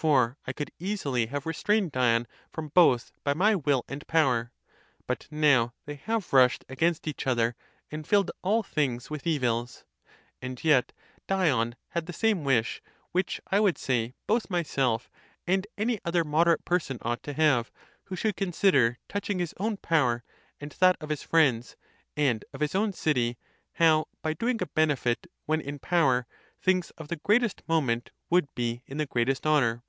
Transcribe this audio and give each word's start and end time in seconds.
For 0.00 0.38
I 0.46 0.54
could 0.54 0.70
easily 0.78 1.26
have 1.26 1.44
restrained 1.44 1.92
Dion 1.92 2.26
from 2.50 2.68
both 2.68 3.12
by 3.22 3.34
my 3.34 3.54
will 3.54 3.84
and 3.86 4.06
power.' 4.06 4.50
But 5.06 5.26
now 5.30 5.74
they 5.84 5.96
have 5.96 6.32
rushed 6.32 6.64
against 6.70 7.06
each 7.06 7.26
other, 7.26 7.54
and 7.90 8.08
filled 8.08 8.30
all 8.40 8.62
things 8.62 9.10
with 9.10 9.26
evils. 9.26 9.84
And 10.40 10.64
yet 10.64 10.94
Dion 11.26 11.76
had 11.88 12.06
the 12.06 12.14
same 12.14 12.44
wish, 12.44 12.80
which 13.12 13.42
I 13.52 13.60
would 13.60 13.76
say 13.76 14.14
both 14.26 14.48
myself 14.48 15.10
and 15.46 15.66
any 15.76 16.00
other 16.02 16.24
moder 16.24 16.54
ate 16.54 16.64
person 16.64 16.96
ought 17.02 17.22
to 17.24 17.34
have, 17.34 17.70
who 18.04 18.16
should 18.16 18.36
consider, 18.36 18.96
touching 19.06 19.38
his 19.38 19.52
own 19.58 19.76
power, 19.76 20.24
and 20.58 20.72
that 20.80 20.96
of 21.02 21.10
his 21.10 21.22
friends, 21.22 21.76
and 22.16 22.42
of 22.54 22.62
his 22.62 22.74
own 22.74 22.94
city, 22.94 23.36
how, 23.74 24.08
by 24.22 24.32
doing 24.32 24.62
a 24.62 24.66
benefit 24.66 25.30
when 25.44 25.60
in 25.60 25.78
power, 25.78 26.26
things 26.58 26.88
of 26.92 27.08
the 27.08 27.16
greatest 27.16 27.62
moment 27.68 28.08
would 28.30 28.48
be 28.54 28.82
in 28.86 28.96
the 28.96 29.04
greatest 29.04 29.46
honour. 29.46 29.82